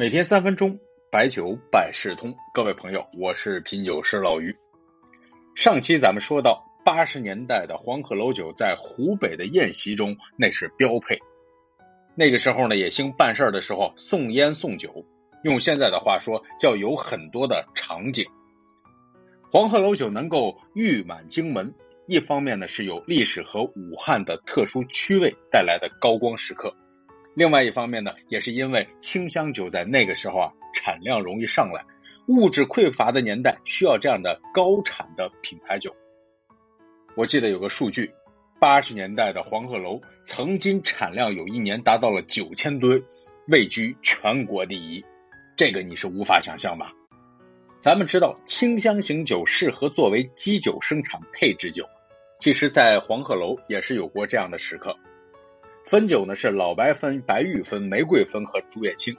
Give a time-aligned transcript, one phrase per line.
[0.00, 2.34] 每天三分钟，白酒百事通。
[2.54, 4.56] 各位朋友，我是品酒师老于。
[5.54, 11.18] 上期咱们说到，八十年代的黄鹤楼酒在湖北的宴席中那是标配。
[12.14, 15.04] 那个时候呢，也兴办事的时候送烟送酒，
[15.44, 18.24] 用现在的话说，叫有很多的场景。
[19.52, 21.74] 黄鹤楼酒能够誉满京门，
[22.06, 26.74] 一方面呢是有历史和武汉的特殊区位带来的高光时刻。
[27.34, 31.84] 另外一方面呢，也是因为清香酒在那个时候啊产量容易上来，
[32.26, 35.94] 物质匮乏的年代需要这样的高产的品牌酒。
[37.16, 38.12] 我记得有个数据，
[38.60, 43.04] 八十年代的黄鹤楼曾经产量有一年达到了九千吨，
[43.46, 45.04] 位居全国第一，
[45.56, 46.92] 这个你是无法想象吧？
[47.78, 51.88] 咱们知道清香型酒适合作为基酒生产配制酒，
[52.38, 54.96] 其实，在黄鹤楼也是有过这样的时刻。
[55.84, 59.16] 汾酒呢是老白汾、白玉汾、玫瑰汾和竹叶青。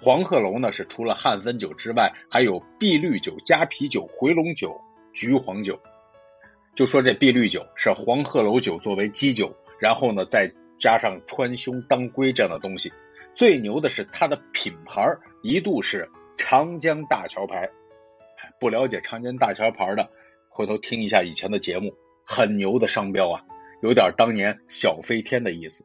[0.00, 4.80] 黄鹤楼呢是除了汉汾酒之外，还有碧绿酒、加啤酒、回龙酒、
[5.12, 5.80] 橘黄酒。
[6.74, 12.92] 就说这碧绿酒是黄鹤楼酒作为基酒，然后呢再加上川芎、当归这样的东西。
[13.34, 15.04] 最牛的是它的品牌
[15.42, 17.70] 一度是长江大桥牌。
[18.60, 20.10] 不了解长江大桥牌的，
[20.48, 21.94] 回头听一下以前的节目，
[22.24, 23.42] 很牛的商标啊。
[23.82, 25.84] 有点当年小飞天的意思。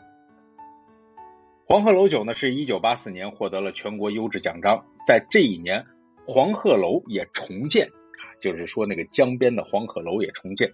[1.65, 5.83] 黄鹤楼酒呢，是一九八四年获得了全国优质奖章，在这一年，
[6.27, 10.73] 黄鹤楼也重建啊，就是说那个江边的黄鹤楼也重建，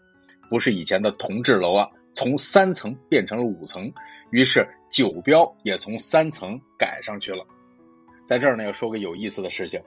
[0.50, 3.94] 不是以前的同治楼啊，从三层变成了五层，
[4.30, 7.48] 于是酒标也从三层改上去了。
[8.28, 9.82] 在这儿呢，要说个有意思的事情，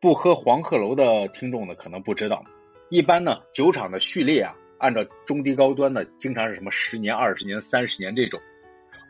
[0.00, 2.44] 不喝黄鹤楼的听众呢，可能不知道，
[2.90, 4.56] 一般呢，酒厂的序列啊。
[4.80, 8.40] 按照中低高端的，经常是什么十年、二十年、三十年这种。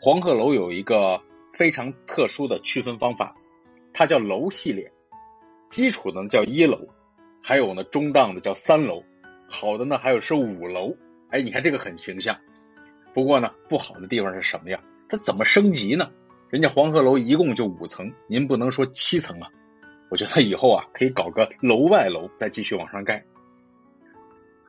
[0.00, 3.36] 黄鹤楼有一个非常特殊的区分方法，
[3.92, 4.92] 它叫楼系列，
[5.68, 6.88] 基础呢叫一楼，
[7.40, 9.04] 还有呢中档的叫三楼，
[9.48, 10.96] 好的呢还有是五楼。
[11.30, 12.38] 哎，你看这个很形象。
[13.14, 14.82] 不过呢，不好的地方是什么呀？
[15.08, 16.10] 它怎么升级呢？
[16.48, 19.48] 人家黄鹤楼一共就五层，您不能说七层啊。
[20.08, 23.24] 我觉得以后啊可以搞个楼外楼，再继续往上盖。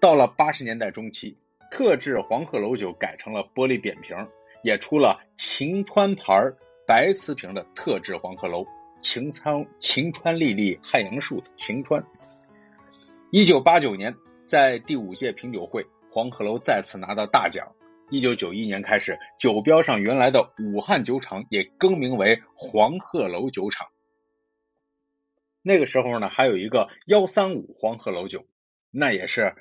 [0.02, 1.38] 到了八十年代中期，
[1.70, 4.18] 特制黄鹤楼酒改成了玻璃扁瓶，
[4.64, 6.54] 也出了晴川牌
[6.88, 8.66] 白瓷瓶的特制黄鹤楼，
[9.04, 12.04] 晴川晴川历历汉阳树的晴川。
[13.30, 14.16] 一九八九年，
[14.48, 17.76] 在第五届品酒会，黄鹤楼再次拿到大奖。
[18.10, 23.88] 一九九一年开始，酒标上原来的武汉酒厂也更名为黄鹤楼酒厂。
[25.62, 28.48] 那个时候呢，还有一个幺三五黄鹤楼酒，
[28.90, 29.54] 那也是。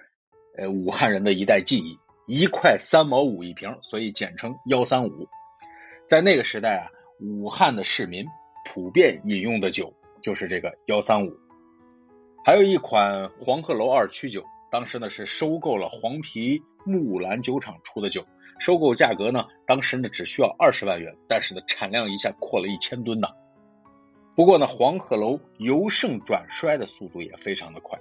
[0.56, 5.28] 呃，武汉人的一代记忆，一块三毛五一瓶，所以简称幺三五。
[6.06, 6.91] 在那个时代啊，
[7.21, 8.27] 武汉的市民
[8.65, 11.33] 普遍饮用的酒就是这个幺三五。
[12.44, 18.27] 还有一款黄鹤楼二曲酒，当时呢是收购了黄皮木兰酒厂出的酒，
[18.59, 23.28] 收购价格呢当时呢只需要二十万元，但是呢产量一下扩了一千吨呢。
[24.34, 27.99] 不过呢，黄鹤楼由盛转衰的速度也非常的快。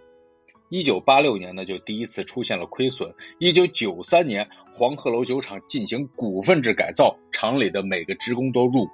[0.69, 3.15] 一九八六年呢，就第一次出现了亏损。
[3.39, 8.91] 一九九三年，黄鹤楼酒厂进行股份制改造，厂里的每个职工都入股，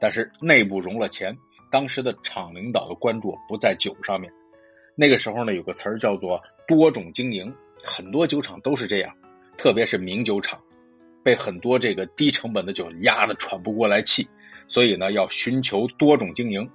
[0.00, 1.38] 但是内部融了钱。
[1.70, 4.32] 当时的厂领导的关注不在酒上面。
[4.96, 7.54] 那个时候呢，有个词儿叫做多种经营，
[7.84, 9.14] 很多酒厂都是这样，
[9.56, 10.62] 特别是名酒厂，
[11.22, 14.26] 被很多这个低成本的酒压得喘不过来气，
[14.66, 16.70] 所以呢，要寻求多种经营。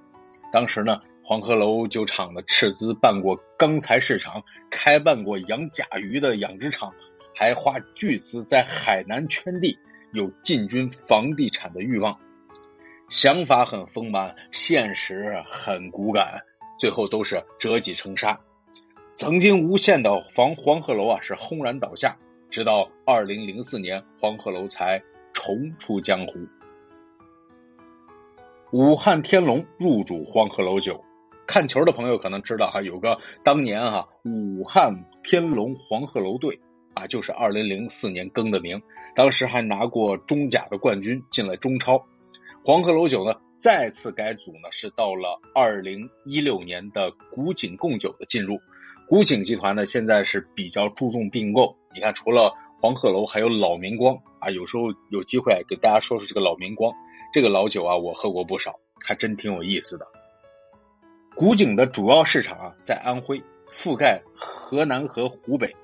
[0.50, 1.02] 当时呢。
[1.30, 6.92] 黄鹤楼酒厂的斥资办过钢材市场，开办过养甲鱼的养殖场，
[7.36, 9.78] 还花巨资在海南圈地，
[10.12, 12.18] 有进军房地产的欲望。
[13.08, 16.42] 想法很丰满，现实很骨感，
[16.80, 18.40] 最后都是折戟沉沙。
[19.14, 22.16] 曾经无限的黄黄鹤楼啊，是轰然倒下。
[22.50, 25.00] 直到二零零四年，黄鹤楼才
[25.32, 26.48] 重出江湖。
[28.72, 31.04] 武汉天龙入主黄鹤楼酒。
[31.50, 36.60] 看球的朋友可能知道哈，有个当年哈武汉天龙黄鹤楼队
[36.94, 38.82] 啊，就是二零零四年更的名，
[39.16, 42.06] 当时还拿过中甲的冠军，进了中超。
[42.64, 48.60] 黄鹤楼酒呢再次改组呢，是到了二零一六年的古井贡酒的进入。
[49.08, 56.94] 古井集团呢现在是比较注重并购，你看除了黄鹤楼，还有老明光啊，有时候有机会给大家说说这个老明光，
[57.32, 60.06] 这个老酒啊，我喝过不少，还真挺有意思的。
[61.40, 63.42] 古井的主要市场啊，在安徽，
[63.72, 65.74] 覆盖河南和湖北。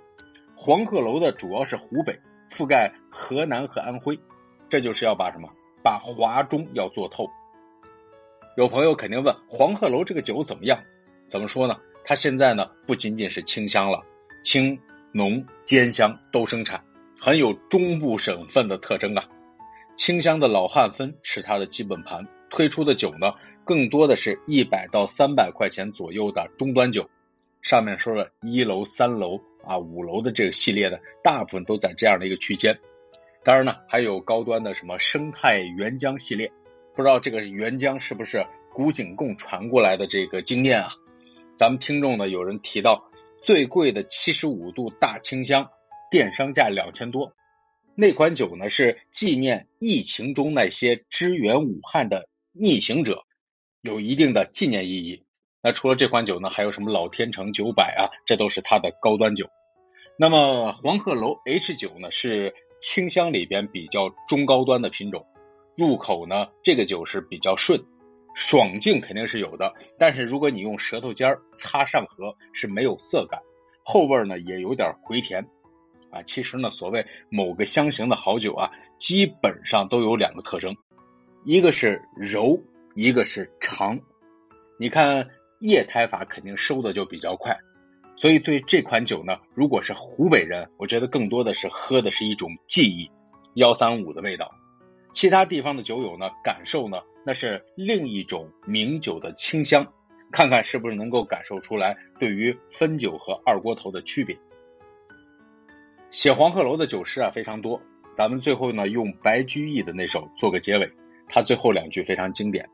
[0.55, 2.21] 黄鹤楼的主要是湖北，
[2.51, 4.21] 覆盖河南和安徽。
[4.69, 5.49] 这就是要把什么？
[5.83, 7.31] 把华中要做透。
[8.55, 10.83] 有朋友肯定问黄鹤楼这个酒怎么样？
[11.27, 11.79] 怎么说呢？
[12.05, 14.03] 它现在呢不仅仅是清香了，
[14.45, 14.79] 清
[15.11, 16.85] 浓兼香都生产，
[17.19, 19.25] 很有中部省份的特征啊。
[19.95, 23.33] 清香的老汉分是它的基本盘，推出的酒呢
[23.67, 27.11] 更多的是一百到三百块钱左右的中端酒。
[27.63, 32.79] 上面说了一楼、三楼啊、五楼的这个系列的，大部分都在这样的一个区间。
[33.43, 36.53] 当然呢，还有高端的什么生态原浆系列，
[36.95, 40.91] 不知道这个原浆是不是古井贡传过来的这个经验啊？
[41.57, 43.11] 咱们听众呢有人提到
[43.43, 45.71] 最贵的七十五度大清香，
[46.09, 47.33] 电商价两千多。
[47.97, 53.25] 那款酒呢是纪念疫情中那些支援武汉的逆行者，
[53.87, 55.23] 有一定的纪念意义。
[55.63, 58.03] 那除了这款酒呢，还有什么老天成九百啊？
[58.27, 59.49] 这都是它的高端酒。
[60.19, 65.27] 那么黄鹤楼 H 九呢，是清香里边比较中高端的品种，
[65.77, 67.85] 入口呢这个酒是比较顺，
[68.35, 69.75] 爽劲肯定是有的。
[69.99, 73.41] 但是如果你用舌头尖擦上颌是没有涩感，
[73.85, 75.49] 后味呢也有点回甜。
[76.11, 80.77] 啊，其实呢，所谓某个香型的好酒啊，基本上都有两个特征，
[81.45, 82.63] 一个是柔，
[82.97, 84.01] 一个是长。
[84.79, 85.29] 你看
[85.61, 87.59] 液态法肯定收的就比较快，
[88.17, 93.11] 所以对这款酒呢，如果是湖北人，我觉得更多的是喝的是一种记忆
[93.53, 94.51] 幺三五的味道。
[95.13, 99.93] 其他地方的酒友呢，感受呢，那是另一种名酒的清香，
[100.33, 104.39] 看看是不是能够感受出来对于汾酒和二锅头的区别。
[106.11, 107.83] 写黄鹤楼的酒诗啊非常多，
[108.15, 110.91] 咱们最后呢用白居易的那首做个结尾，
[111.29, 112.71] 他最后两句非常经典：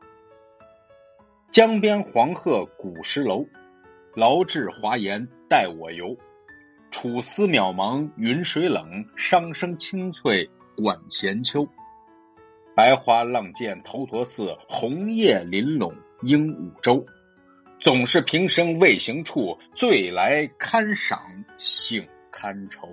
[1.53, 3.45] 江边黄鹤古石楼，
[4.15, 6.17] 劳至华严待我游。
[6.89, 11.67] 楚思渺茫云水冷，商声清脆管弦秋。
[12.75, 17.05] 白花浪溅头陀寺，红叶玲珑鹦鹉洲。
[17.79, 22.87] 总是平生未行处，醉来堪赏醒堪愁。